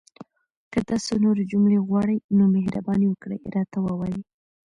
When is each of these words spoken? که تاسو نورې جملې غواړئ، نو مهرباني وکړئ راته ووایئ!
که 0.71 0.79
تاسو 0.89 1.11
نورې 1.23 1.43
جملې 1.51 1.79
غواړئ، 1.87 2.17
نو 2.37 2.43
مهرباني 2.55 3.05
وکړئ 3.09 3.39
راته 3.55 3.77
ووایئ! 3.81 4.17